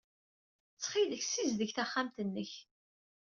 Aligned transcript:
Ttxil-k, 0.73 1.23
ssizdeg 1.25 1.69
taxxamt-nnek. 1.75 2.51